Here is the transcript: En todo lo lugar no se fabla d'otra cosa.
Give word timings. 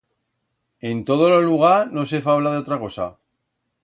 En 0.89 0.97
todo 1.09 1.29
lo 1.33 1.41
lugar 1.49 1.83
no 1.97 2.03
se 2.11 2.25
fabla 2.29 2.55
d'otra 2.55 2.81
cosa. 2.85 3.07